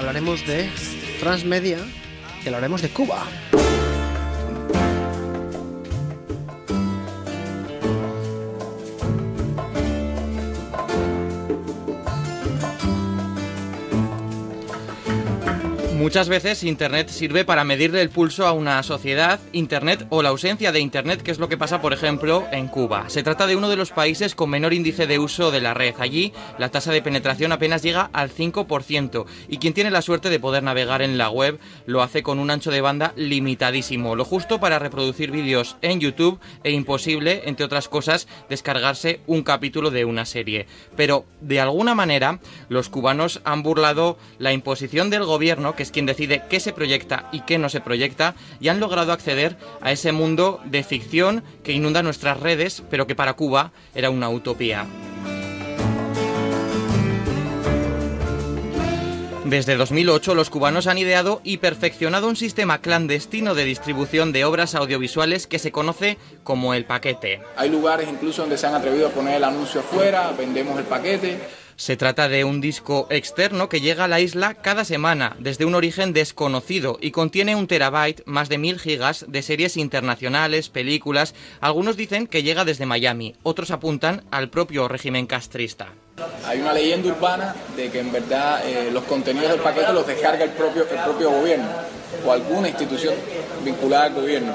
hablaremos 0.00 0.46
de 0.46 0.70
Transmedia 1.20 1.78
y 2.42 2.46
hablaremos 2.46 2.80
de 2.80 2.88
Cuba. 2.88 3.22
Muchas 16.00 16.30
veces 16.30 16.64
Internet 16.64 17.10
sirve 17.10 17.44
para 17.44 17.62
medirle 17.62 18.00
el 18.00 18.08
pulso 18.08 18.46
a 18.46 18.52
una 18.52 18.82
sociedad, 18.82 19.38
Internet 19.52 20.06
o 20.08 20.22
la 20.22 20.30
ausencia 20.30 20.72
de 20.72 20.80
Internet, 20.80 21.20
que 21.20 21.30
es 21.30 21.38
lo 21.38 21.50
que 21.50 21.58
pasa, 21.58 21.82
por 21.82 21.92
ejemplo, 21.92 22.46
en 22.52 22.68
Cuba. 22.68 23.10
Se 23.10 23.22
trata 23.22 23.46
de 23.46 23.54
uno 23.54 23.68
de 23.68 23.76
los 23.76 23.90
países 23.90 24.34
con 24.34 24.48
menor 24.48 24.72
índice 24.72 25.06
de 25.06 25.18
uso 25.18 25.50
de 25.50 25.60
la 25.60 25.74
red. 25.74 25.94
Allí 25.98 26.32
la 26.56 26.70
tasa 26.70 26.90
de 26.90 27.02
penetración 27.02 27.52
apenas 27.52 27.82
llega 27.82 28.08
al 28.14 28.30
5% 28.30 29.26
y 29.46 29.58
quien 29.58 29.74
tiene 29.74 29.90
la 29.90 30.00
suerte 30.00 30.30
de 30.30 30.40
poder 30.40 30.62
navegar 30.62 31.02
en 31.02 31.18
la 31.18 31.28
web 31.28 31.58
lo 31.84 32.00
hace 32.00 32.22
con 32.22 32.38
un 32.38 32.50
ancho 32.50 32.70
de 32.70 32.80
banda 32.80 33.12
limitadísimo, 33.16 34.16
lo 34.16 34.24
justo 34.24 34.58
para 34.58 34.78
reproducir 34.78 35.30
vídeos 35.30 35.76
en 35.82 36.00
YouTube 36.00 36.40
e 36.64 36.70
imposible, 36.70 37.42
entre 37.44 37.66
otras 37.66 37.90
cosas, 37.90 38.26
descargarse 38.48 39.20
un 39.26 39.42
capítulo 39.42 39.90
de 39.90 40.06
una 40.06 40.24
serie. 40.24 40.66
Pero, 40.96 41.26
de 41.42 41.60
alguna 41.60 41.94
manera, 41.94 42.40
los 42.70 42.88
cubanos 42.88 43.42
han 43.44 43.62
burlado 43.62 44.16
la 44.38 44.54
imposición 44.54 45.10
del 45.10 45.26
gobierno 45.26 45.76
que 45.76 45.89
quien 45.90 46.06
decide 46.06 46.42
qué 46.48 46.60
se 46.60 46.72
proyecta 46.72 47.28
y 47.32 47.40
qué 47.40 47.58
no 47.58 47.68
se 47.68 47.80
proyecta, 47.80 48.34
y 48.60 48.68
han 48.68 48.80
logrado 48.80 49.12
acceder 49.12 49.56
a 49.80 49.92
ese 49.92 50.12
mundo 50.12 50.60
de 50.64 50.82
ficción 50.82 51.42
que 51.62 51.72
inunda 51.72 52.02
nuestras 52.02 52.40
redes, 52.40 52.82
pero 52.90 53.06
que 53.06 53.14
para 53.14 53.34
Cuba 53.34 53.72
era 53.94 54.10
una 54.10 54.28
utopía. 54.28 54.86
Desde 59.50 59.76
2008 59.76 60.36
los 60.36 60.48
cubanos 60.48 60.86
han 60.86 60.96
ideado 60.96 61.40
y 61.42 61.56
perfeccionado 61.56 62.28
un 62.28 62.36
sistema 62.36 62.80
clandestino 62.80 63.56
de 63.56 63.64
distribución 63.64 64.30
de 64.30 64.44
obras 64.44 64.76
audiovisuales 64.76 65.48
que 65.48 65.58
se 65.58 65.72
conoce 65.72 66.18
como 66.44 66.72
el 66.72 66.84
paquete. 66.84 67.40
Hay 67.56 67.68
lugares 67.68 68.08
incluso 68.08 68.42
donde 68.42 68.56
se 68.56 68.68
han 68.68 68.74
atrevido 68.74 69.08
a 69.08 69.10
poner 69.10 69.38
el 69.38 69.44
anuncio 69.44 69.80
afuera, 69.80 70.30
vendemos 70.38 70.78
el 70.78 70.84
paquete. 70.84 71.40
Se 71.80 71.96
trata 71.96 72.28
de 72.28 72.44
un 72.44 72.60
disco 72.60 73.06
externo 73.08 73.70
que 73.70 73.80
llega 73.80 74.04
a 74.04 74.08
la 74.08 74.20
isla 74.20 74.52
cada 74.52 74.84
semana 74.84 75.34
desde 75.38 75.64
un 75.64 75.74
origen 75.74 76.12
desconocido 76.12 76.98
y 77.00 77.10
contiene 77.10 77.56
un 77.56 77.66
terabyte, 77.66 78.22
más 78.26 78.50
de 78.50 78.58
mil 78.58 78.78
gigas 78.78 79.24
de 79.26 79.40
series 79.40 79.78
internacionales, 79.78 80.68
películas. 80.68 81.34
Algunos 81.62 81.96
dicen 81.96 82.26
que 82.26 82.42
llega 82.42 82.66
desde 82.66 82.84
Miami, 82.84 83.34
otros 83.44 83.70
apuntan 83.70 84.24
al 84.30 84.50
propio 84.50 84.88
régimen 84.88 85.26
castrista. 85.26 85.86
Hay 86.44 86.60
una 86.60 86.74
leyenda 86.74 87.08
urbana 87.08 87.56
de 87.74 87.90
que 87.90 88.00
en 88.00 88.12
verdad 88.12 88.60
eh, 88.68 88.90
los 88.92 89.04
contenidos 89.04 89.48
del 89.48 89.60
paquete 89.60 89.90
los 89.94 90.06
descarga 90.06 90.44
el 90.44 90.50
propio, 90.50 90.82
el 90.82 90.98
propio 90.98 91.30
gobierno 91.30 91.70
o 92.26 92.30
alguna 92.30 92.68
institución 92.68 93.14
vinculada 93.64 94.04
al 94.04 94.12
gobierno. 94.12 94.54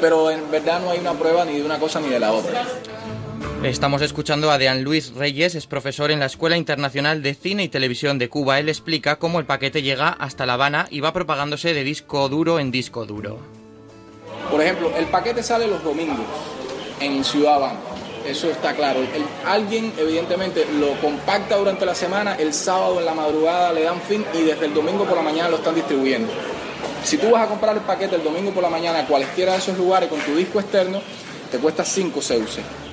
Pero 0.00 0.32
en 0.32 0.50
verdad 0.50 0.80
no 0.80 0.90
hay 0.90 0.98
una 0.98 1.12
prueba 1.12 1.44
ni 1.44 1.58
de 1.58 1.62
una 1.62 1.78
cosa 1.78 2.00
ni 2.00 2.08
de 2.08 2.18
la 2.18 2.32
otra. 2.32 2.66
Estamos 3.62 4.02
escuchando 4.02 4.50
a 4.50 4.58
Dean 4.58 4.84
Luis 4.84 5.12
Reyes, 5.14 5.54
es 5.54 5.66
profesor 5.66 6.10
en 6.10 6.20
la 6.20 6.26
Escuela 6.26 6.56
Internacional 6.56 7.22
de 7.22 7.34
Cine 7.34 7.64
y 7.64 7.68
Televisión 7.68 8.18
de 8.18 8.28
Cuba. 8.28 8.60
Él 8.60 8.68
explica 8.68 9.16
cómo 9.16 9.40
el 9.40 9.46
paquete 9.46 9.82
llega 9.82 10.10
hasta 10.10 10.46
La 10.46 10.54
Habana 10.54 10.86
y 10.90 11.00
va 11.00 11.12
propagándose 11.12 11.74
de 11.74 11.82
disco 11.82 12.28
duro 12.28 12.60
en 12.60 12.70
disco 12.70 13.06
duro. 13.06 13.38
Por 14.50 14.60
ejemplo, 14.60 14.92
el 14.96 15.06
paquete 15.06 15.42
sale 15.42 15.66
los 15.66 15.82
domingos 15.82 16.18
en 17.00 17.24
Ciudad 17.24 17.54
Habana. 17.54 17.80
Eso 18.26 18.50
está 18.50 18.74
claro. 18.74 19.00
alguien 19.44 19.92
evidentemente 19.96 20.66
lo 20.78 20.92
compacta 21.00 21.56
durante 21.56 21.86
la 21.86 21.94
semana, 21.94 22.34
el 22.34 22.52
sábado 22.52 23.00
en 23.00 23.06
la 23.06 23.14
madrugada 23.14 23.72
le 23.72 23.82
dan 23.82 24.00
fin 24.00 24.24
y 24.34 24.42
desde 24.42 24.66
el 24.66 24.74
domingo 24.74 25.04
por 25.04 25.16
la 25.16 25.22
mañana 25.22 25.48
lo 25.48 25.56
están 25.56 25.74
distribuyendo. 25.74 26.32
Si 27.02 27.18
tú 27.18 27.30
vas 27.30 27.44
a 27.44 27.48
comprar 27.48 27.74
el 27.76 27.82
paquete 27.82 28.16
el 28.16 28.22
domingo 28.22 28.50
por 28.50 28.62
la 28.62 28.70
mañana 28.70 29.00
a 29.00 29.06
cualquiera 29.06 29.52
de 29.52 29.58
esos 29.58 29.78
lugares 29.78 30.08
con 30.08 30.20
tu 30.20 30.36
disco 30.36 30.60
externo, 30.60 31.00
te 31.50 31.58
cuesta 31.58 31.84
5 31.84 32.20
CUC. 32.20 32.85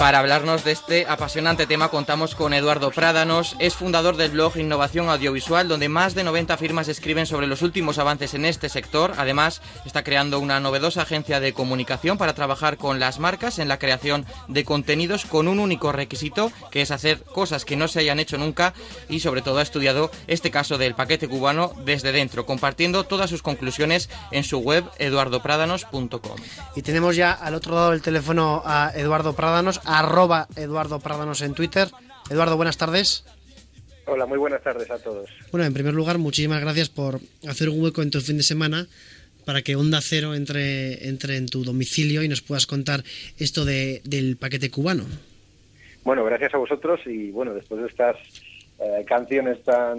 Para 0.00 0.20
hablarnos 0.20 0.64
de 0.64 0.72
este 0.72 1.06
apasionante 1.06 1.66
tema 1.66 1.90
contamos 1.90 2.34
con 2.34 2.54
Eduardo 2.54 2.90
Prádanos, 2.90 3.54
es 3.58 3.74
fundador 3.74 4.16
del 4.16 4.30
blog 4.30 4.56
Innovación 4.56 5.10
Audiovisual, 5.10 5.68
donde 5.68 5.90
más 5.90 6.14
de 6.14 6.24
90 6.24 6.56
firmas 6.56 6.88
escriben 6.88 7.26
sobre 7.26 7.46
los 7.46 7.60
últimos 7.60 7.98
avances 7.98 8.32
en 8.32 8.46
este 8.46 8.70
sector. 8.70 9.12
Además, 9.18 9.60
está 9.84 10.02
creando 10.02 10.38
una 10.38 10.58
novedosa 10.58 11.02
agencia 11.02 11.38
de 11.38 11.52
comunicación 11.52 12.16
para 12.16 12.32
trabajar 12.32 12.78
con 12.78 12.98
las 12.98 13.18
marcas 13.18 13.58
en 13.58 13.68
la 13.68 13.78
creación 13.78 14.24
de 14.48 14.64
contenidos 14.64 15.26
con 15.26 15.48
un 15.48 15.58
único 15.58 15.92
requisito, 15.92 16.50
que 16.70 16.80
es 16.80 16.92
hacer 16.92 17.22
cosas 17.22 17.66
que 17.66 17.76
no 17.76 17.86
se 17.86 18.00
hayan 18.00 18.20
hecho 18.20 18.38
nunca 18.38 18.72
y 19.10 19.20
sobre 19.20 19.42
todo 19.42 19.58
ha 19.58 19.62
estudiado 19.62 20.10
este 20.28 20.50
caso 20.50 20.78
del 20.78 20.94
paquete 20.94 21.28
cubano 21.28 21.74
desde 21.84 22.12
dentro, 22.12 22.46
compartiendo 22.46 23.04
todas 23.04 23.28
sus 23.28 23.42
conclusiones 23.42 24.08
en 24.30 24.44
su 24.44 24.60
web 24.60 24.82
eduardoprádanos.com. 24.96 26.36
Y 26.74 26.80
tenemos 26.80 27.16
ya 27.16 27.32
al 27.32 27.54
otro 27.54 27.74
lado 27.74 27.90
del 27.90 28.00
teléfono 28.00 28.62
a 28.64 28.92
Eduardo 28.94 29.34
Prádanos 29.34 29.78
arroba 29.98 30.46
Eduardo 30.56 31.00
Prádanos 31.00 31.42
en 31.42 31.54
Twitter. 31.54 31.88
Eduardo, 32.30 32.56
buenas 32.56 32.76
tardes. 32.76 33.24
Hola, 34.06 34.26
muy 34.26 34.38
buenas 34.38 34.62
tardes 34.62 34.90
a 34.90 34.98
todos. 34.98 35.28
Bueno, 35.50 35.66
en 35.66 35.72
primer 35.72 35.94
lugar, 35.94 36.18
muchísimas 36.18 36.60
gracias 36.60 36.88
por 36.88 37.20
hacer 37.48 37.68
un 37.68 37.82
hueco 37.82 38.02
en 38.02 38.10
tu 38.10 38.20
fin 38.20 38.36
de 38.36 38.42
semana 38.42 38.86
para 39.44 39.62
que 39.62 39.76
Onda 39.76 40.00
Cero 40.00 40.34
entre, 40.34 41.08
entre 41.08 41.36
en 41.36 41.46
tu 41.46 41.64
domicilio 41.64 42.22
y 42.22 42.28
nos 42.28 42.42
puedas 42.42 42.66
contar 42.66 43.02
esto 43.38 43.64
de, 43.64 44.00
del 44.04 44.36
paquete 44.36 44.70
cubano. 44.70 45.04
Bueno, 46.04 46.24
gracias 46.24 46.54
a 46.54 46.58
vosotros 46.58 47.00
y 47.06 47.30
bueno, 47.30 47.52
después 47.52 47.82
de 47.82 47.88
estas 47.88 48.16
eh, 48.78 49.04
canciones 49.06 49.62
tan 49.62 49.98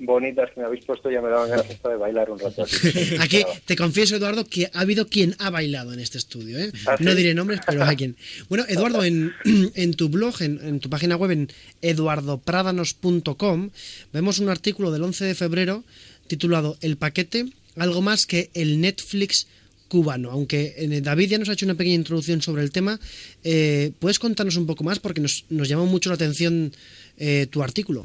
bonitas 0.00 0.50
que 0.52 0.60
me 0.60 0.66
habéis 0.66 0.84
puesto 0.84 1.10
ya 1.10 1.20
me 1.20 1.28
daban 1.28 1.50
ganas 1.50 1.68
de 1.68 1.96
bailar 1.96 2.30
un 2.30 2.38
rato. 2.38 2.64
Aquí 3.20 3.42
te 3.64 3.76
confieso, 3.76 4.16
Eduardo, 4.16 4.44
que 4.44 4.70
ha 4.72 4.80
habido 4.80 5.06
quien 5.06 5.36
ha 5.38 5.50
bailado 5.50 5.92
en 5.92 6.00
este 6.00 6.18
estudio. 6.18 6.58
¿eh? 6.58 6.72
¿Ah, 6.86 6.96
no 6.98 7.14
diré 7.14 7.34
nombres, 7.34 7.60
pero 7.66 7.84
hay 7.84 7.96
quien. 7.96 8.16
Bueno, 8.48 8.64
Eduardo, 8.68 9.04
en, 9.04 9.32
en 9.74 9.94
tu 9.94 10.08
blog, 10.08 10.42
en, 10.42 10.60
en, 10.62 10.80
tu 10.80 10.90
página 10.90 11.16
web, 11.16 11.30
en 11.30 11.48
eduardopradanos.com, 11.82 13.70
vemos 14.12 14.38
un 14.38 14.48
artículo 14.48 14.90
del 14.90 15.02
11 15.02 15.24
de 15.24 15.34
febrero 15.34 15.84
titulado 16.26 16.76
El 16.80 16.96
paquete, 16.96 17.46
algo 17.76 18.02
más 18.02 18.26
que 18.26 18.50
el 18.54 18.80
Netflix 18.80 19.46
cubano. 19.90 20.30
Aunque 20.30 20.74
eh, 20.78 21.00
David 21.02 21.30
ya 21.30 21.38
nos 21.38 21.48
ha 21.50 21.52
hecho 21.52 21.66
una 21.66 21.74
pequeña 21.74 21.96
introducción 21.96 22.40
sobre 22.40 22.62
el 22.62 22.70
tema, 22.70 22.98
eh, 23.44 23.90
¿puedes 23.98 24.18
contarnos 24.18 24.56
un 24.56 24.66
poco 24.66 24.84
más? 24.84 25.00
Porque 25.00 25.20
nos, 25.20 25.44
nos 25.50 25.68
llamó 25.68 25.84
mucho 25.84 26.08
la 26.08 26.14
atención 26.14 26.72
eh, 27.18 27.46
tu 27.50 27.62
artículo. 27.62 28.04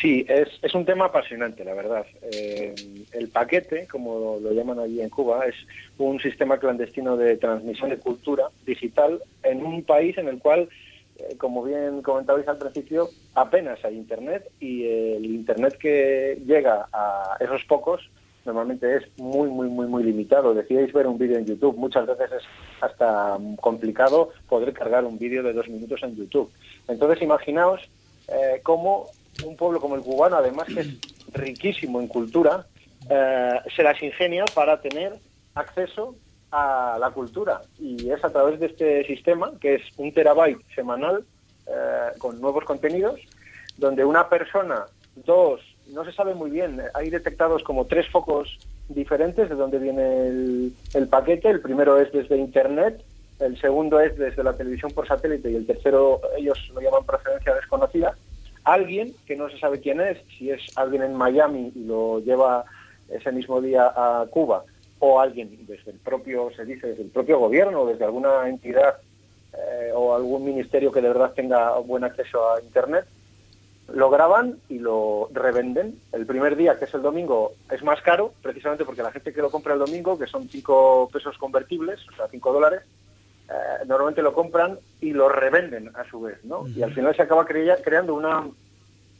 Sí, 0.00 0.24
es, 0.28 0.48
es 0.62 0.74
un 0.74 0.84
tema 0.84 1.06
apasionante, 1.06 1.64
la 1.64 1.74
verdad. 1.74 2.06
Eh, 2.30 2.74
el 3.12 3.28
paquete, 3.28 3.88
como 3.88 4.38
lo 4.40 4.52
llaman 4.52 4.78
allí 4.78 5.00
en 5.00 5.10
Cuba, 5.10 5.44
es 5.46 5.56
un 5.98 6.20
sistema 6.20 6.58
clandestino 6.58 7.16
de 7.16 7.36
transmisión 7.36 7.90
de 7.90 7.98
cultura 7.98 8.44
digital 8.64 9.20
en 9.42 9.64
un 9.64 9.82
país 9.82 10.16
en 10.18 10.28
el 10.28 10.38
cual, 10.38 10.68
eh, 11.18 11.36
como 11.36 11.64
bien 11.64 12.02
comentabais 12.02 12.46
al 12.46 12.58
principio, 12.58 13.08
apenas 13.34 13.84
hay 13.84 13.96
Internet 13.96 14.48
y 14.60 14.86
el 14.86 15.24
Internet 15.24 15.76
que 15.78 16.40
llega 16.46 16.86
a 16.92 17.36
esos 17.40 17.64
pocos 17.64 18.08
normalmente 18.48 18.96
es 18.96 19.02
muy, 19.18 19.50
muy, 19.50 19.68
muy, 19.68 19.86
muy 19.86 20.02
limitado. 20.02 20.54
Decíais 20.54 20.92
ver 20.92 21.06
un 21.06 21.18
vídeo 21.18 21.38
en 21.38 21.44
YouTube, 21.44 21.76
muchas 21.76 22.06
veces 22.06 22.32
es 22.32 22.42
hasta 22.80 23.38
complicado 23.60 24.30
poder 24.48 24.72
cargar 24.72 25.04
un 25.04 25.18
vídeo 25.18 25.42
de 25.42 25.52
dos 25.52 25.68
minutos 25.68 26.02
en 26.02 26.16
YouTube. 26.16 26.50
Entonces, 26.88 27.20
imaginaos 27.20 27.82
eh, 28.28 28.60
cómo 28.62 29.06
un 29.44 29.56
pueblo 29.56 29.80
como 29.80 29.94
el 29.94 30.02
cubano, 30.02 30.36
además 30.36 30.66
que 30.66 30.80
es 30.80 30.88
riquísimo 31.32 32.00
en 32.00 32.08
cultura, 32.08 32.66
eh, 33.10 33.60
se 33.74 33.82
las 33.82 34.02
ingenia 34.02 34.44
para 34.54 34.80
tener 34.80 35.14
acceso 35.54 36.14
a 36.50 36.96
la 36.98 37.10
cultura. 37.10 37.60
Y 37.78 38.10
es 38.10 38.24
a 38.24 38.30
través 38.30 38.58
de 38.60 38.66
este 38.66 39.04
sistema, 39.04 39.52
que 39.60 39.76
es 39.76 39.82
un 39.96 40.12
terabyte 40.12 40.60
semanal 40.74 41.24
eh, 41.66 42.10
con 42.18 42.40
nuevos 42.40 42.64
contenidos, 42.64 43.20
donde 43.76 44.04
una 44.04 44.28
persona, 44.28 44.86
dos, 45.24 45.60
no 45.88 46.04
se 46.04 46.12
sabe 46.12 46.34
muy 46.34 46.50
bien, 46.50 46.80
hay 46.94 47.10
detectados 47.10 47.62
como 47.62 47.86
tres 47.86 48.08
focos 48.08 48.58
diferentes 48.88 49.48
de 49.48 49.54
donde 49.54 49.78
viene 49.78 50.28
el, 50.28 50.74
el 50.94 51.08
paquete. 51.08 51.48
El 51.50 51.60
primero 51.60 51.98
es 52.00 52.10
desde 52.12 52.36
Internet, 52.36 53.02
el 53.40 53.60
segundo 53.60 54.00
es 54.00 54.16
desde 54.18 54.42
la 54.42 54.54
televisión 54.54 54.90
por 54.90 55.06
satélite 55.06 55.50
y 55.50 55.56
el 55.56 55.66
tercero 55.66 56.20
ellos 56.36 56.58
lo 56.74 56.80
llaman 56.80 57.04
procedencia 57.04 57.54
desconocida 57.54 58.16
alguien 58.72 59.14
que 59.26 59.36
no 59.36 59.48
se 59.50 59.58
sabe 59.58 59.80
quién 59.80 60.00
es, 60.00 60.18
si 60.36 60.50
es 60.50 60.76
alguien 60.76 61.02
en 61.02 61.14
Miami 61.14 61.72
y 61.74 61.84
lo 61.84 62.20
lleva 62.20 62.64
ese 63.08 63.32
mismo 63.32 63.60
día 63.60 63.92
a 63.94 64.26
Cuba, 64.30 64.64
o 64.98 65.20
alguien 65.20 65.66
desde 65.66 65.92
el 65.92 65.98
propio, 65.98 66.50
se 66.54 66.64
dice, 66.64 66.88
desde 66.88 67.02
el 67.02 67.10
propio 67.10 67.38
gobierno, 67.38 67.86
desde 67.86 68.04
alguna 68.04 68.48
entidad 68.48 68.96
eh, 69.52 69.90
o 69.94 70.14
algún 70.14 70.44
ministerio 70.44 70.92
que 70.92 71.00
de 71.00 71.08
verdad 71.08 71.32
tenga 71.34 71.78
buen 71.78 72.04
acceso 72.04 72.52
a 72.52 72.60
Internet, 72.60 73.06
lo 73.92 74.10
graban 74.10 74.58
y 74.68 74.78
lo 74.78 75.28
revenden. 75.32 75.98
El 76.12 76.26
primer 76.26 76.56
día, 76.56 76.78
que 76.78 76.84
es 76.84 76.94
el 76.94 77.02
domingo, 77.02 77.52
es 77.70 77.82
más 77.82 78.02
caro, 78.02 78.34
precisamente 78.42 78.84
porque 78.84 79.02
la 79.02 79.12
gente 79.12 79.32
que 79.32 79.40
lo 79.40 79.50
compra 79.50 79.74
el 79.74 79.80
domingo, 79.80 80.18
que 80.18 80.26
son 80.26 80.48
5 80.48 81.08
pesos 81.12 81.38
convertibles, 81.38 82.00
o 82.08 82.16
sea, 82.16 82.28
5 82.28 82.52
dólares, 82.52 82.82
eh, 83.48 83.84
normalmente 83.86 84.22
lo 84.22 84.32
compran 84.32 84.78
y 85.00 85.12
lo 85.12 85.28
revenden 85.28 85.90
a 85.94 86.04
su 86.04 86.20
vez, 86.20 86.44
¿no? 86.44 86.66
Y 86.68 86.82
al 86.82 86.94
final 86.94 87.14
se 87.16 87.22
acaba 87.22 87.46
creando 87.46 88.14
una, 88.14 88.46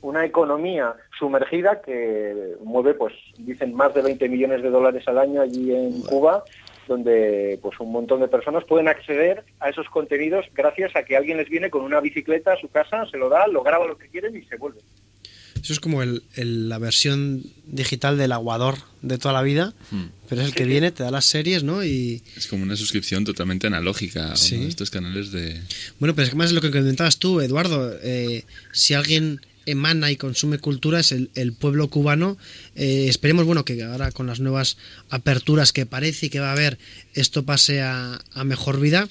una 0.02 0.24
economía 0.24 0.94
sumergida 1.18 1.80
que 1.80 2.56
mueve, 2.62 2.94
pues, 2.94 3.14
dicen, 3.38 3.74
más 3.74 3.94
de 3.94 4.02
20 4.02 4.28
millones 4.28 4.62
de 4.62 4.70
dólares 4.70 5.06
al 5.08 5.18
año 5.18 5.40
allí 5.40 5.74
en 5.74 6.02
Cuba 6.02 6.44
donde 6.88 7.58
pues 7.62 7.78
un 7.78 7.92
montón 7.92 8.20
de 8.20 8.28
personas 8.28 8.64
pueden 8.64 8.88
acceder 8.88 9.44
a 9.60 9.68
esos 9.68 9.88
contenidos 9.90 10.46
gracias 10.54 10.96
a 10.96 11.04
que 11.04 11.16
alguien 11.16 11.36
les 11.36 11.48
viene 11.48 11.70
con 11.70 11.82
una 11.82 12.00
bicicleta 12.00 12.54
a 12.54 12.56
su 12.56 12.68
casa, 12.68 13.06
se 13.06 13.18
lo 13.18 13.28
da, 13.28 13.46
lo 13.46 13.62
graba 13.62 13.86
lo 13.86 13.96
que 13.96 14.08
quieren 14.08 14.34
y 14.34 14.42
se 14.42 14.56
vuelve. 14.56 14.80
Eso 15.62 15.72
es 15.72 15.80
como 15.80 16.02
el, 16.02 16.22
la 16.34 16.78
versión 16.78 17.42
digital 17.66 18.16
del 18.16 18.32
aguador 18.32 18.76
de 19.02 19.18
toda 19.18 19.34
la 19.34 19.42
vida, 19.42 19.74
hmm. 19.90 20.04
pero 20.28 20.42
es 20.42 20.48
el 20.48 20.54
que 20.54 20.64
viene, 20.64 20.90
te 20.90 21.02
da 21.02 21.10
las 21.10 21.24
series, 21.24 21.62
¿no? 21.62 21.84
Y... 21.84 22.22
Es 22.36 22.46
como 22.46 22.62
una 22.62 22.76
suscripción 22.76 23.24
totalmente 23.24 23.66
analógica 23.66 24.32
a 24.32 24.34
estos 24.34 24.90
canales 24.90 25.32
de... 25.32 25.60
Bueno, 25.98 26.14
pero 26.14 26.24
es 26.24 26.30
que 26.30 26.36
más 26.36 26.48
es 26.48 26.52
lo 26.52 26.60
que 26.60 26.70
comentabas 26.70 27.18
tú, 27.18 27.40
Eduardo. 27.40 27.96
Eh, 28.02 28.44
si 28.72 28.94
alguien 28.94 29.40
emana 29.68 30.10
y 30.10 30.16
consume 30.16 30.58
cultura 30.58 31.00
es 31.00 31.12
el, 31.12 31.52
pueblo 31.52 31.88
cubano. 31.88 32.36
Eh, 32.74 33.06
esperemos, 33.08 33.44
bueno, 33.44 33.64
que 33.64 33.82
ahora 33.82 34.10
con 34.12 34.26
las 34.26 34.40
nuevas 34.40 34.78
aperturas 35.10 35.72
que 35.72 35.86
parece 35.86 36.26
y 36.26 36.30
que 36.30 36.40
va 36.40 36.48
a 36.48 36.52
haber, 36.52 36.78
esto 37.14 37.44
pase 37.44 37.82
a, 37.82 38.18
mejor 38.44 38.80
vida. 38.80 39.08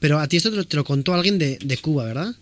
Pero 0.00 0.18
a 0.18 0.26
ti 0.26 0.36
esto 0.36 0.50
te 0.64 0.76
lo, 0.76 0.84
contó 0.84 1.14
alguien 1.14 1.38
de, 1.38 1.78
Cuba, 1.80 2.04
¿verdad? 2.04 2.34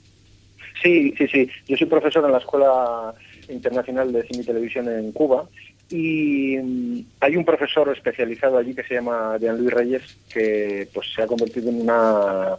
Sí, 0.82 1.12
sí, 1.19 1.26
sí. 1.28 1.49
Yo 1.69 1.76
soy 1.76 1.87
profesor 1.87 2.25
en 2.25 2.32
la 2.32 2.38
Escuela 2.38 3.14
Internacional 3.48 4.12
de 4.12 4.22
Cine 4.24 4.42
y 4.42 4.46
Televisión 4.46 4.88
en 4.88 5.12
Cuba 5.12 5.48
y 5.90 6.56
mm, 6.56 7.00
hay 7.20 7.36
un 7.36 7.44
profesor 7.44 7.88
especializado 7.94 8.58
allí 8.58 8.74
que 8.74 8.84
se 8.84 8.94
llama 8.94 9.36
Jean 9.40 9.58
Luis 9.58 9.72
Reyes 9.72 10.16
que 10.32 10.88
pues 10.92 11.06
se 11.14 11.22
ha 11.22 11.26
convertido 11.26 11.70
en 11.70 11.82
una 11.82 12.56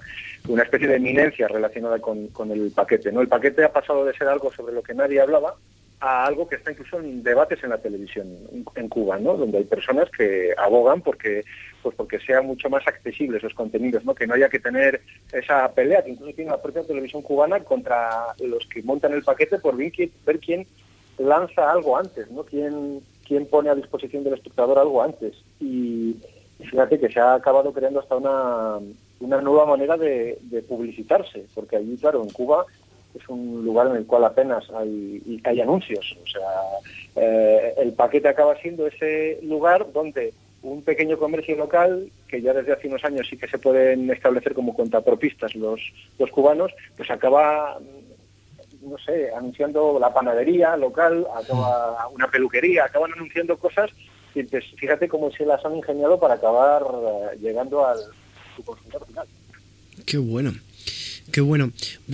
una 0.47 0.63
especie 0.63 0.87
de 0.87 0.95
eminencia 0.95 1.47
relacionada 1.47 1.99
con, 1.99 2.29
el 2.51 2.71
paquete. 2.71 3.11
¿no? 3.11 3.21
El 3.21 3.27
paquete 3.27 3.63
ha 3.63 3.73
pasado 3.73 4.05
de 4.05 4.13
ser 4.13 4.27
algo 4.27 4.51
sobre 4.51 4.73
lo 4.73 4.81
que 4.81 4.93
nadie 4.93 5.21
hablaba 5.21 5.55
a 5.99 6.25
algo 6.25 6.47
que 6.47 6.55
está 6.55 6.71
incluso 6.71 6.99
en 6.99 7.23
debates 7.23 7.63
en 7.63 7.71
la 7.71 7.77
televisión 7.77 8.27
en 8.75 8.89
Cuba, 8.89 9.19
¿no? 9.19 9.35
donde 9.35 9.57
hay 9.57 9.63
personas 9.65 10.09
que 10.09 10.53
abogan 10.57 11.01
porque 11.01 11.43
pues 11.81 11.95
porque 11.95 12.19
sea 12.19 12.41
mucho 12.41 12.69
más 12.69 12.87
accesible 12.87 13.37
esos 13.37 13.53
contenidos, 13.53 14.05
¿no? 14.05 14.15
que 14.15 14.27
no 14.27 14.33
haya 14.33 14.49
que 14.49 14.59
tener 14.59 15.01
esa 15.31 15.71
pelea 15.73 16.03
que 16.03 16.11
incluso 16.11 16.33
tiene 16.33 16.51
la 16.51 16.61
propia 16.61 16.83
televisión 16.83 17.21
cubana 17.21 17.59
contra 17.61 18.33
los 18.39 18.65
que 18.67 18.81
montan 18.83 19.13
el 19.13 19.23
paquete 19.23 19.59
por 19.59 19.75
ver 19.75 19.91
quién, 19.91 20.11
ver 20.25 20.39
quién 20.39 20.65
lanza 21.17 21.69
algo 21.69 21.97
antes, 21.97 22.29
¿no? 22.31 22.43
quién, 22.43 23.01
quién 23.27 23.45
pone 23.45 23.69
a 23.69 23.75
disposición 23.75 24.23
del 24.23 24.35
espectador 24.35 24.79
algo 24.79 25.03
antes. 25.03 25.35
Y 25.59 26.15
fíjate 26.59 26.99
que 26.99 27.09
se 27.09 27.19
ha 27.19 27.33
acabado 27.33 27.73
creando 27.73 27.99
hasta 27.99 28.15
una 28.15 28.79
una 29.19 29.41
nueva 29.41 29.65
manera 29.65 29.97
de, 29.97 30.37
publicitarse, 30.67 31.45
porque 31.53 31.75
allí, 31.75 31.97
claro, 31.97 32.23
en 32.23 32.29
Cuba 32.29 32.65
es 33.15 33.27
un 33.29 33.63
lugar 33.63 33.87
en 33.87 33.97
el 33.97 34.05
cual 34.05 34.25
apenas 34.25 34.69
hay, 34.71 35.41
hay 35.43 35.61
anuncios. 35.61 36.17
O 36.23 36.27
sea, 36.27 36.41
eh, 37.15 37.73
el 37.77 37.93
paquete 37.93 38.27
acaba 38.27 38.55
siendo 38.57 38.87
ese 38.87 39.39
lugar 39.43 39.91
donde 39.91 40.33
un 40.61 40.81
pequeño 40.81 41.17
comercio 41.17 41.55
local, 41.55 42.11
que 42.27 42.41
ya 42.41 42.53
desde 42.53 42.73
hace 42.73 42.87
unos 42.87 43.03
años 43.05 43.27
sí 43.29 43.37
que 43.37 43.47
se 43.47 43.57
pueden 43.57 44.09
establecer 44.11 44.53
como 44.53 44.75
contrapropistas 44.75 45.55
los, 45.55 45.79
los 46.17 46.29
cubanos, 46.31 46.71
pues 46.97 47.09
acaba, 47.09 47.79
no 48.81 48.97
sé, 48.97 49.31
anunciando 49.33 49.97
la 49.99 50.13
panadería 50.13 50.75
local, 50.75 51.25
acaba 51.35 52.07
una 52.09 52.27
peluquería, 52.27 52.85
acaban 52.85 53.13
anunciando 53.13 53.57
cosas 53.57 53.91
y 54.35 54.43
pues 54.43 54.65
fíjate 54.77 55.07
cómo 55.07 55.31
se 55.31 55.45
las 55.45 55.63
han 55.65 55.77
ingeniado 55.77 56.19
para 56.19 56.35
acabar 56.35 56.83
eh, 56.83 57.37
llegando 57.39 57.85
al, 57.85 57.99
Qué 60.05 60.17
bueno, 60.17 60.51
qué 61.31 61.41
bueno. 61.41 61.71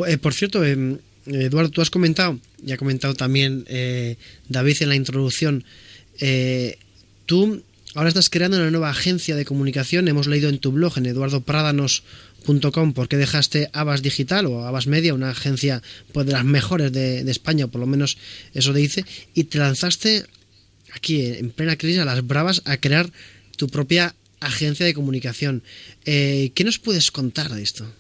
Eh, 0.08 0.18
por 0.18 0.34
cierto, 0.34 0.64
em, 0.64 0.98
Eduardo, 1.26 1.72
tú 1.72 1.82
has 1.82 1.90
comentado, 1.90 2.40
y 2.66 2.72
ha 2.72 2.78
comentado 2.78 3.16
también 3.16 3.66
eh, 3.68 4.18
David 4.48 4.78
en 4.82 4.90
la 4.90 4.96
introducción, 4.96 5.64
eh, 6.20 6.78
tú 7.26 7.64
ahora 7.96 8.10
estás 8.10 8.30
creando 8.30 8.58
una 8.58 8.72
nueva 8.72 8.90
agencia 8.90 9.36
de 9.36 9.46
comunicación, 9.46 10.08
hemos 10.08 10.28
leído 10.28 10.50
en 10.50 10.60
tu 10.60 10.72
blog, 10.72 10.98
en 10.98 11.08
eduardoprádanos.com, 11.08 12.94
por 12.94 13.08
qué 13.08 13.18
dejaste 13.18 13.70
Abas 13.74 14.02
Digital 14.02 14.46
o 14.46 14.66
Abas 14.66 14.88
Media, 14.88 15.14
una 15.14 15.32
agencia 15.32 15.82
pues, 16.12 16.28
de 16.28 16.34
las 16.34 16.46
mejores 16.46 16.92
de, 16.92 17.30
España, 17.32 17.68
por 17.68 17.82
lo 17.82 17.88
menos 17.88 18.18
eso 18.54 18.74
te 18.74 18.80
dice, 18.80 19.06
y 19.34 19.46
te 19.46 19.58
lanzaste 19.58 20.26
aquí 20.94 21.26
en 21.26 21.50
plena 21.50 21.78
crisis 21.78 22.00
a 22.00 22.06
las 22.06 22.26
bravas 22.26 22.62
a 22.66 22.78
crear 22.78 23.12
tu 23.58 23.68
propia 23.68 24.14
agencia 24.42 24.86
de 24.86 24.94
comunicación. 24.94 25.64
Eh, 26.06 26.52
¿Qué 26.54 26.64
nos 26.64 26.78
puedes 26.78 27.10
contar 27.12 27.54
de 27.54 27.64
esto? 27.64 27.92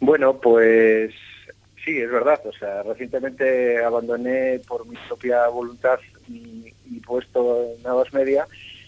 Bueno, 0.00 0.38
pues 0.40 1.12
sí, 1.84 1.98
es 1.98 2.10
verdad. 2.10 2.40
O 2.46 2.52
sea, 2.52 2.82
recientemente 2.82 3.82
abandoné 3.84 4.60
por 4.66 4.86
mi 4.86 4.96
propia 5.08 5.46
voluntad 5.48 5.98
mi, 6.28 6.72
puesto 7.06 7.72
en 7.74 7.82
Navas 7.82 8.12
Media 8.12 8.46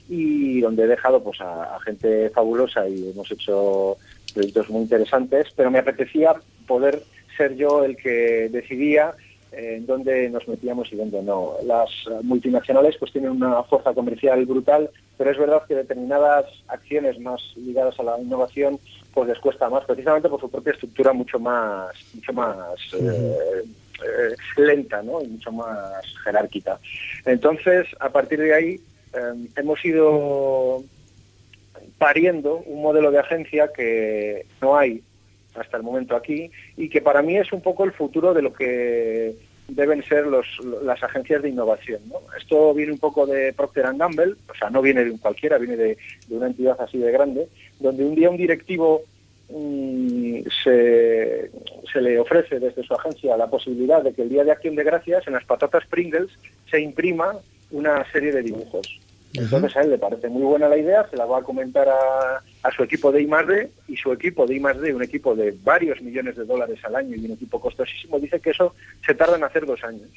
y 0.09 0.61
donde 0.61 0.85
he 0.85 0.87
dejado 0.87 1.23
pues 1.23 1.41
a, 1.41 1.79
gente 1.85 2.31
fabulosa 2.31 2.89
y 2.89 3.11
hemos 3.11 3.31
hecho 3.31 3.97
proyectos 4.35 4.69
muy 4.71 4.83
interesantes, 4.83 5.49
pero 5.57 5.71
me 5.71 5.79
apetecía 5.79 6.35
poder 6.67 7.03
ser 7.37 7.57
yo 7.57 7.85
el 7.85 7.97
que 7.97 8.49
decidía 8.51 9.15
en 9.53 9.87
dónde 9.87 10.29
nos 10.31 10.47
metíamos 10.49 10.93
y 10.93 10.97
dónde 10.97 11.23
no. 11.23 11.55
Las 11.65 11.91
multinacionales 12.23 12.97
pues 12.99 13.13
tienen 13.13 13.31
una 13.31 13.63
fuerza 13.65 13.93
comercial 13.93 14.45
brutal, 14.47 14.91
pero 15.19 15.31
es 15.31 15.39
verdad 15.39 15.63
que 15.67 15.75
determinadas 15.75 16.47
acciones 16.69 17.19
más 17.21 17.41
ligadas 17.57 17.99
a 18.01 18.03
la 18.03 18.21
innovación 18.21 18.79
pues 19.13 19.29
les 19.29 19.39
cuesta 19.39 19.69
más, 19.69 19.85
precisamente 19.85 20.29
por 20.29 20.41
su 20.41 20.51
propia 20.51 20.73
estructura 20.73 21.13
mucho 21.13 21.39
más, 21.39 21.91
mucho 22.15 22.33
más 22.33 22.79
eh, 22.95 23.63
eh, 24.03 24.37
lenta 24.57 25.03
¿no? 25.03 25.21
y 25.21 25.27
mucho 25.27 25.53
más 25.53 26.03
jerárquica. 26.25 26.79
Entonces, 27.25 27.87
a 28.01 28.09
partir 28.09 28.41
de 28.41 28.55
ahí, 28.55 28.81
eh, 29.13 29.49
hemos 29.57 29.85
ido 29.85 30.83
pariendo 31.99 32.57
un 32.67 32.83
modelo 32.83 33.11
de 33.11 33.19
agencia 33.19 33.71
que 33.75 34.47
no 34.61 34.77
hay 34.77 35.03
hasta 35.55 35.77
el 35.77 35.83
momento 35.83 36.17
aquí 36.17 36.51
y 36.77 36.89
que 36.89 37.01
para 37.01 37.23
mí 37.23 37.37
es 37.37 37.53
un 37.53 37.61
poco 37.61 37.85
el 37.85 37.93
futuro 37.93 38.35
de 38.35 38.43
lo 38.43 38.53
que 38.53 39.35
deben 39.69 40.03
ser 40.05 40.27
los, 40.27 40.47
las 40.83 41.03
agencias 41.03 41.43
de 41.43 41.49
innovación. 41.49 42.01
¿no? 42.09 42.17
Esto 42.37 42.75
viene 42.75 42.93
un 42.93 42.99
poco 42.99 43.27
de 43.27 43.53
Procter 43.53 43.87
Gamble, 43.97 44.35
o 44.49 44.55
sea, 44.59 44.71
no 44.71 44.83
viene 44.83 45.05
de 45.05 45.11
un 45.11 45.19
cualquiera, 45.19 45.59
viene 45.59 45.77
de, 45.77 45.99
una 46.31 46.47
entidad 46.47 46.81
así 46.81 46.99
de 46.99 47.13
grande, 47.13 47.49
donde 47.81 48.05
un 48.05 48.15
día 48.15 48.31
un 48.31 48.37
directivo 48.37 49.03
mm, 49.51 50.41
se, 50.63 51.51
se, 51.93 52.01
le 52.01 52.19
ofrece 52.19 52.59
desde 52.59 52.83
su 52.83 52.95
agencia 52.95 53.37
la 53.37 53.49
posibilidad 53.49 54.03
de 54.03 54.13
que 54.13 54.23
el 54.23 54.29
Día 54.29 54.45
de 54.45 54.53
Acción 54.53 54.75
de 54.75 54.85
Gracias 54.85 55.27
en 55.27 55.35
las 55.35 55.45
patatas 55.45 55.87
Pringles 55.87 56.31
se 56.71 56.81
imprima 56.81 57.39
una 57.71 58.05
serie 58.13 58.33
de 58.33 58.43
dibujos. 58.43 59.01
Entonces 59.35 59.77
a 59.77 59.81
él 59.81 59.91
le 59.91 59.99
parece 59.99 60.29
muy 60.29 60.43
buena 60.43 60.69
la 60.69 60.77
idea, 60.77 61.09
se 61.09 61.17
la 61.17 61.25
va 61.25 61.39
a 61.39 61.43
comentar 61.43 61.89
a, 61.89 62.71
su 62.71 62.83
equipo 62.83 63.11
de 63.11 63.23
I+.D. 63.23 63.71
y 63.89 63.97
su 63.97 64.13
equipo 64.13 64.47
de 64.47 64.57
I+.D., 64.57 64.95
un 64.95 65.03
equipo 65.03 65.35
de 65.35 65.55
varios 65.63 66.01
millones 66.03 66.37
de 66.37 66.45
dólares 66.45 66.79
al 66.85 66.97
año 66.97 67.17
y 67.17 67.25
un 67.25 67.33
equipo 67.33 67.59
costosísimo, 67.59 68.19
dice 68.19 68.41
que 68.41 68.51
eso 68.51 68.75
se 69.05 69.15
tarda 69.15 69.37
en 69.37 69.45
hacer 69.45 69.65
dos 69.65 69.83
años. 69.85 70.09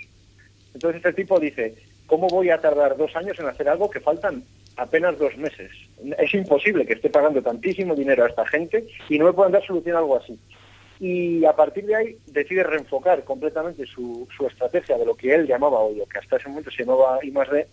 Entonces 0.74 0.98
este 0.98 1.14
tipo 1.14 1.40
dice, 1.40 1.76
¿cómo 2.06 2.28
voy 2.28 2.50
a 2.50 2.60
tardar 2.60 2.98
dos 2.98 3.16
años 3.16 3.40
en 3.40 3.48
hacer 3.48 3.70
algo 3.70 3.90
que 3.90 4.02
faltan 4.02 4.44
apenas 4.76 5.18
dos 5.18 5.38
meses? 5.38 5.72
Es 6.18 6.34
imposible 6.34 6.86
que 6.86 6.94
esté 6.94 7.10
pagando 7.10 7.42
tantísimo 7.42 7.96
dinero 7.96 8.26
a 8.26 8.30
esta 8.30 8.46
gente 8.46 8.86
y 9.08 9.18
no 9.18 9.26
me 9.26 9.34
puedan 9.34 9.54
dar 9.54 9.66
solución 9.66 9.96
a 9.96 10.00
algo 10.00 10.18
así. 10.18 10.38
Y 11.00 11.46
a 11.46 11.54
partir 11.54 11.86
de 11.86 11.96
ahí 11.96 12.18
decide 12.28 12.64
reenfocar 12.64 13.24
completamente 13.24 13.86
su, 13.86 14.28
su 14.36 14.46
estrategia 14.48 14.98
de 14.98 15.06
lo 15.06 15.16
que 15.16 15.34
él 15.34 15.48
llamaba, 15.48 15.80
o 15.80 15.94
lo 15.94 16.06
que 16.06 16.20
hasta 16.20 16.38
ese 16.38 16.50
momento 16.50 16.72
se 16.72 16.84
llamaba 16.84 17.20
I+.D., 17.24 17.68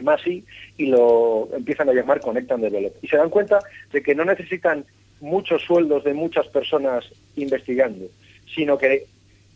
Masi 0.00 0.44
y 0.76 0.86
lo 0.86 1.48
empiezan 1.52 1.88
a 1.88 1.92
llamar 1.92 2.20
Connect 2.20 2.50
and 2.52 2.64
Develop. 2.64 2.94
Y 3.02 3.08
se 3.08 3.16
dan 3.16 3.30
cuenta 3.30 3.60
de 3.92 4.02
que 4.02 4.14
no 4.14 4.24
necesitan 4.24 4.84
muchos 5.20 5.62
sueldos 5.62 6.04
de 6.04 6.14
muchas 6.14 6.48
personas 6.48 7.04
investigando, 7.36 8.06
sino 8.54 8.78
que 8.78 9.06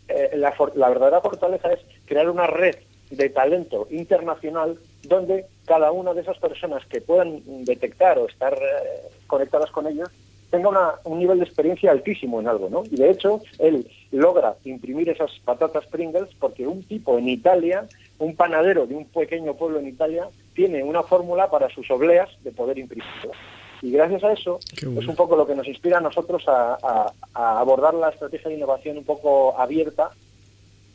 eh, 0.08 0.30
la, 0.36 0.54
la 0.74 0.88
verdadera 0.88 1.20
fortaleza 1.20 1.72
es 1.72 1.80
crear 2.04 2.30
una 2.30 2.46
red 2.46 2.76
de 3.10 3.28
talento 3.30 3.86
internacional 3.90 4.78
donde 5.02 5.46
cada 5.64 5.92
una 5.92 6.14
de 6.14 6.22
esas 6.22 6.38
personas 6.38 6.84
que 6.86 7.00
puedan 7.00 7.40
detectar 7.64 8.18
o 8.18 8.26
estar 8.26 8.54
eh, 8.54 9.08
conectadas 9.26 9.70
con 9.70 9.86
ellos 9.86 10.08
tenga 10.50 11.00
un 11.04 11.18
nivel 11.18 11.38
de 11.38 11.44
experiencia 11.44 11.90
altísimo 11.90 12.40
en 12.40 12.48
algo, 12.48 12.68
¿no? 12.68 12.84
Y 12.84 12.96
de 12.96 13.10
hecho, 13.10 13.40
él 13.58 13.86
logra 14.12 14.54
imprimir 14.64 15.08
esas 15.08 15.30
patatas 15.44 15.86
Pringles 15.86 16.34
porque 16.38 16.66
un 16.66 16.82
tipo 16.84 17.18
en 17.18 17.28
Italia 17.28 17.86
un 18.18 18.36
panadero 18.36 18.86
de 18.86 18.94
un 18.94 19.06
pequeño 19.06 19.54
pueblo 19.54 19.78
en 19.78 19.88
Italia 19.88 20.28
tiene 20.54 20.82
una 20.82 21.02
fórmula 21.02 21.50
para 21.50 21.68
sus 21.68 21.90
obleas 21.90 22.28
de 22.42 22.52
poder 22.52 22.78
imprimirlas. 22.78 23.36
Y 23.82 23.90
gracias 23.90 24.24
a 24.24 24.32
eso 24.32 24.58
es 24.80 25.06
un 25.06 25.16
poco 25.16 25.36
lo 25.36 25.46
que 25.46 25.54
nos 25.54 25.68
inspira 25.68 25.98
a 25.98 26.00
nosotros 26.00 26.44
a, 26.48 27.12
abordar 27.34 27.94
la 27.94 28.08
estrategia 28.08 28.48
de 28.48 28.56
innovación 28.56 28.98
un 28.98 29.04
poco 29.04 29.58
abierta 29.58 30.10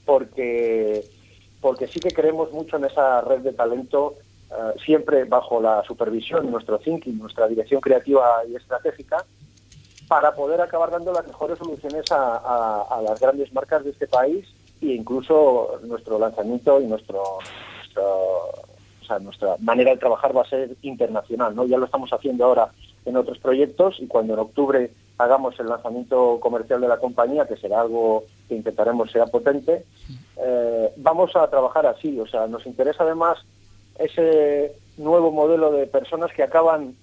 porque, 0.06 1.04
porque 1.62 1.88
sí 1.88 2.00
que 2.00 2.12
creemos 2.12 2.52
mucho 2.52 2.78
en 2.78 2.86
esa 2.86 3.22
red 3.22 3.42
de 3.42 3.54
talento, 3.54 4.16
eh, 4.50 4.80
siempre 4.84 5.26
bajo 5.26 5.62
la 5.62 5.84
supervisión, 5.84 6.50
nuestro 6.50 6.80
thinking, 6.80 7.20
nuestra 7.20 7.48
dirección 7.48 7.80
creativa 7.82 8.42
y 8.50 8.56
estratégica, 8.56 9.24
para 10.08 10.34
poder 10.34 10.60
acabar 10.60 10.92
dando 10.92 11.14
las 11.14 11.26
mejores 11.26 11.58
soluciones 11.58 12.04
a, 12.12 13.02
las 13.02 13.20
grandes 13.20 13.54
marcas 13.54 13.84
de 13.84 13.92
este 13.92 14.08
país 14.08 14.46
e 14.82 14.94
incluso 14.96 15.80
nuestro 15.84 16.18
lanzamiento 16.18 16.82
y 16.82 16.88
nuestro, 16.88 17.22
o 17.22 19.06
sea, 19.06 19.20
nuestra 19.20 19.56
manera 19.60 19.92
de 19.92 19.98
trabajar 19.98 20.36
va 20.36 20.42
a 20.42 20.50
ser 20.50 20.72
internacional, 20.82 21.56
¿no? 21.56 21.66
Ya 21.66 21.78
lo 21.78 21.86
estamos 21.86 22.12
haciendo 22.12 22.46
ahora 22.46 22.72
en 23.06 23.16
otros 23.16 23.38
proyectos 23.40 23.98
y 24.00 24.08
cuando 24.08 24.34
en 24.34 24.40
octubre 24.40 24.92
hagamos 25.18 25.60
el 25.60 25.68
lanzamiento 25.68 26.40
comercial 26.40 26.82
de 26.82 26.88
la 26.88 26.98
compañía, 26.98 27.48
que 27.48 27.58
será 27.58 27.82
algo 27.82 28.24
que 28.48 28.56
intentaremos 28.56 29.12
sea 29.12 29.28
potente, 29.28 29.86
eh, 30.38 30.94
vamos 30.98 31.36
a 31.36 31.48
trabajar 31.50 31.86
así. 31.86 32.20
O 32.20 32.28
sea, 32.28 32.48
nos 32.48 32.66
interesa 32.66 33.04
además 33.04 33.38
ese 34.00 34.74
nuevo 34.98 35.32
modelo 35.32 35.72
de 35.72 35.86
personas 35.88 36.32
que 36.34 36.44
acaban 36.44 36.96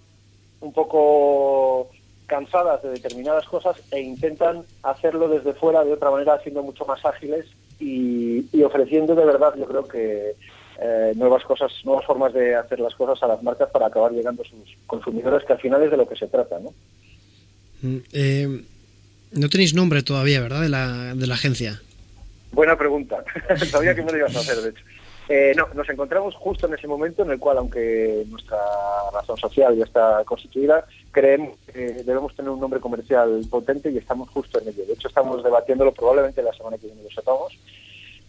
un 0.60 0.72
poco 0.72 1.88
cansadas 2.26 2.82
de 2.82 2.90
determinadas 2.90 3.46
cosas 3.46 3.80
e 3.90 4.00
intentan 4.00 4.64
hacerlo 4.82 5.28
desde 5.28 5.54
fuera 5.54 5.84
de 5.84 5.92
otra 5.92 6.10
manera, 6.10 6.40
siendo 6.40 6.62
mucho 6.62 6.84
más 6.84 7.04
ágiles 7.04 7.46
y, 7.80 8.62
ofreciendo 8.62 9.14
de 9.14 9.24
verdad, 9.24 9.54
yo 9.56 9.66
creo 9.66 9.86
que 9.86 10.34
eh, 10.80 11.12
nuevas 11.16 11.44
cosas, 11.44 11.72
nuevas 11.84 12.04
formas 12.04 12.32
de 12.32 12.54
hacer 12.54 12.80
las 12.80 12.94
cosas 12.94 13.22
a 13.22 13.26
las 13.26 13.42
marcas 13.42 13.70
para 13.70 13.86
acabar 13.86 14.12
llegando 14.12 14.42
a 14.42 14.46
sus 14.46 14.76
consumidores, 14.86 15.44
que 15.46 15.52
al 15.52 15.60
final 15.60 15.82
es 15.82 15.90
de 15.90 15.96
lo 15.96 16.08
que 16.08 16.16
se 16.16 16.26
trata, 16.26 16.58
¿no? 16.58 16.74
Mm, 17.82 17.98
eh, 18.12 18.62
no 19.32 19.48
tenéis 19.48 19.74
nombre 19.74 20.02
todavía, 20.02 20.40
¿verdad? 20.40 20.62
De 20.62 20.68
la, 20.68 21.14
de 21.14 21.26
la 21.26 21.34
agencia. 21.34 21.80
Buena 22.52 22.76
pregunta. 22.76 23.22
Sabía 23.70 23.94
que 23.94 24.02
me 24.02 24.12
lo 24.12 24.18
ibas 24.18 24.36
a 24.36 24.40
hacer, 24.40 24.56
de 24.56 24.70
hecho. 24.70 24.84
Eh, 25.28 25.52
no, 25.54 25.68
nos 25.74 25.88
encontramos 25.90 26.34
justo 26.36 26.66
en 26.66 26.74
ese 26.74 26.86
momento 26.86 27.22
en 27.22 27.30
el 27.30 27.38
cual, 27.38 27.58
aunque 27.58 28.24
nuestra 28.28 28.58
razón 29.12 29.36
social 29.36 29.76
ya 29.76 29.84
está 29.84 30.22
constituida, 30.24 30.86
creemos 31.10 31.58
que 31.70 32.02
debemos 32.02 32.34
tener 32.34 32.50
un 32.50 32.60
nombre 32.60 32.80
comercial 32.80 33.44
potente 33.50 33.90
y 33.90 33.98
estamos 33.98 34.30
justo 34.30 34.58
en 34.60 34.68
ello. 34.68 34.86
De 34.86 34.94
hecho, 34.94 35.08
estamos 35.08 35.44
debatiéndolo 35.44 35.92
probablemente 35.92 36.42
la 36.42 36.54
semana 36.54 36.78
que 36.78 36.86
viene 36.86 37.02
lo 37.02 37.10
sepamos, 37.10 37.52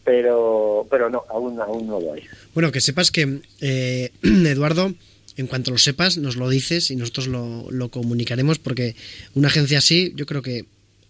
pero, 0.04 0.86
pero 0.90 1.10
no, 1.10 1.24
aún, 1.30 1.62
aún 1.62 1.88
no 1.88 2.02
lo 2.02 2.14
hay. 2.14 2.24
Bueno, 2.54 2.72
que 2.72 2.82
sepas 2.82 3.12
que, 3.12 3.40
eh, 3.62 4.12
Eduardo, 4.24 4.92
en 5.38 5.48
cuanto 5.48 5.72
lo 5.72 5.78
sepas, 5.78 6.18
nos 6.18 6.36
lo 6.36 6.50
dices 6.50 6.92
y 6.92 6.98
nosotros 6.98 7.28
lo, 7.28 7.72
lo 7.72 7.88
comunicaremos 7.90 8.60
porque 8.60 8.96
una 9.36 9.48
agencia 9.48 9.78
así 9.78 10.12
yo 10.18 10.26
creo 10.26 10.42
que 10.42 10.66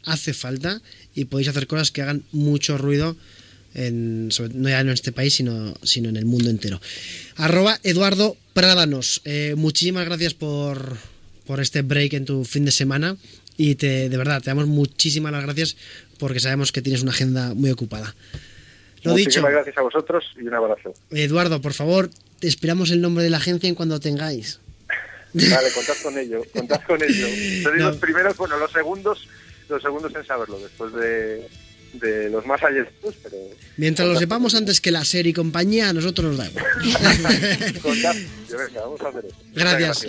hace 0.06 0.34
falta 0.34 0.82
y 1.16 1.26
podéis 1.26 1.50
hacer 1.50 1.66
cosas 1.66 1.90
que 1.90 2.04
hagan 2.04 2.24
mucho 2.32 2.78
ruido 2.78 3.16
en, 3.74 4.28
no 4.28 4.70
ya 4.70 4.80
en 4.80 4.90
este 4.90 5.12
país, 5.12 5.36
sino, 5.36 5.76
sino 5.84 6.10
en 6.10 6.18
el 6.18 6.26
mundo 6.26 6.50
entero. 6.50 6.82
Arroba 7.36 7.80
Eduardo 7.84 8.36
Prádanos. 8.54 9.22
Eh, 9.26 9.54
muchísimas 9.56 10.06
gracias 10.06 10.34
por, 10.34 10.98
por 11.46 11.60
este 11.60 11.82
break 11.82 12.14
en 12.14 12.26
tu 12.26 12.44
fin 12.44 12.66
de 12.66 12.72
semana 12.72 13.16
y 13.58 13.76
te, 13.76 14.10
de 14.10 14.18
verdad, 14.18 14.42
te 14.42 14.50
damos 14.50 14.68
muchísimas 14.68 15.32
las 15.32 15.44
gracias 15.44 15.78
porque 16.18 16.40
sabemos 16.40 16.72
que 16.72 16.82
tienes 16.82 17.02
una 17.02 17.12
agenda 17.12 17.54
muy 17.54 17.72
ocupada. 17.72 18.16
Lo 19.04 19.12
Muchísimas 19.12 19.52
gracias 19.52 19.78
a 19.78 19.82
vosotros 19.82 20.26
y 20.38 20.48
un 20.48 20.54
abrazo. 20.54 20.94
Eduardo, 21.12 21.62
por 21.62 21.74
favor, 21.74 22.10
te 22.40 22.48
esperamos 22.48 22.92
el 22.92 23.02
nombre 23.02 23.24
de 23.24 23.30
la 23.30 23.38
agencia 23.38 23.70
en 23.70 23.76
cuando 23.76 24.00
tengáis. 24.00 24.60
Vale, 25.34 25.72
contad 25.74 25.94
con 26.04 26.18
ello, 26.18 26.42
contad 26.54 26.82
con 26.86 27.02
ello. 27.02 27.28
Sois 27.64 27.82
los 27.82 27.98
primeros, 27.98 28.36
bueno, 28.36 28.58
los 28.58 28.72
segundos, 28.72 29.28
los 29.70 29.82
segundos 29.82 30.14
en 30.16 30.26
saberlo, 30.26 30.60
después 30.60 30.94
de, 30.94 31.48
de 31.94 32.30
los 32.30 32.46
más 32.46 32.62
allá 32.64 32.86
pero... 33.24 33.38
Mientras 33.78 34.08
lo 34.08 34.18
sepamos 34.18 34.56
antes 34.56 34.80
que 34.82 34.92
la 34.92 35.04
serie 35.06 35.32
y 35.32 35.34
compañía, 35.34 35.90
a 35.90 35.94
nosotros 35.94 36.36
nos 36.36 36.38
da 36.38 36.50
Gracias. 39.54 40.08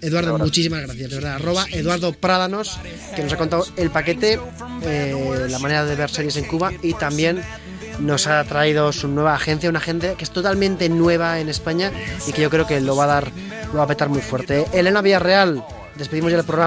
Eduardo, 0.00 0.38
muchísimas 0.38 0.82
gracias. 0.82 1.10
De 1.10 1.16
verdad, 1.16 1.34
arroba 1.36 1.66
Eduardo 1.70 2.12
Prádanos, 2.12 2.78
que 3.14 3.22
nos 3.22 3.32
ha 3.32 3.36
contado 3.36 3.66
el 3.76 3.90
paquete, 3.90 4.38
eh, 4.84 5.46
la 5.48 5.58
manera 5.58 5.84
de 5.84 5.96
ver 5.96 6.10
series 6.10 6.36
en 6.36 6.44
Cuba 6.44 6.72
y 6.82 6.94
también 6.94 7.42
nos 7.98 8.26
ha 8.26 8.42
traído 8.44 8.92
su 8.92 9.08
nueva 9.08 9.34
agencia, 9.34 9.68
una 9.68 9.78
agencia 9.78 10.14
que 10.14 10.24
es 10.24 10.30
totalmente 10.30 10.88
nueva 10.88 11.40
en 11.40 11.48
España 11.48 11.92
y 12.26 12.32
que 12.32 12.42
yo 12.42 12.50
creo 12.50 12.66
que 12.66 12.80
lo 12.80 12.96
va 12.96 13.04
a 13.04 13.08
dar, 13.08 13.32
lo 13.72 13.78
va 13.78 13.84
a 13.84 13.86
petar 13.86 14.08
muy 14.08 14.20
fuerte. 14.20 14.66
Elena 14.72 15.02
Villarreal, 15.02 15.64
despedimos 15.96 16.30
ya 16.30 16.38
el 16.38 16.44
programa. 16.44 16.60